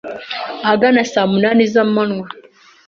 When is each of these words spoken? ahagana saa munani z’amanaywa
ahagana 0.63 1.01
saa 1.11 1.29
munani 1.31 1.63
z’amanaywa 1.73 2.27